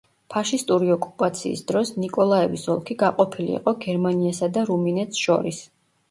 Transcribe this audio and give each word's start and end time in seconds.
ფაშისტური 0.33 0.87
ოკუპაციის 0.93 1.59
დროს 1.71 1.91
ნიკოლაევის 2.03 2.63
ოლქი 2.75 2.97
გაყოფილი 3.03 3.53
იყო 3.57 3.73
გერმანიასა 3.83 4.49
და 4.57 4.63
რუმინეთს 4.71 5.21
შორის. 5.27 5.61